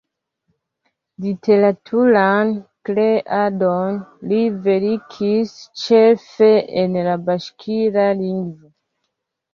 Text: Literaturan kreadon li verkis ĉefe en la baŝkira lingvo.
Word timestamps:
Literaturan 1.25 2.53
kreadon 2.89 4.01
li 4.31 4.41
verkis 4.69 5.55
ĉefe 5.85 6.51
en 6.85 6.99
la 7.09 7.17
baŝkira 7.29 8.09
lingvo. 8.25 8.73